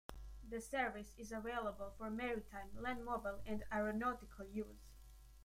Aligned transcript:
The 0.49 0.59
service 0.59 1.13
is 1.19 1.31
available 1.31 1.93
for 1.95 2.09
maritime, 2.09 2.71
land 2.73 3.05
mobile 3.05 3.39
and 3.45 3.63
aeronautical 3.71 4.45
use. 4.47 4.95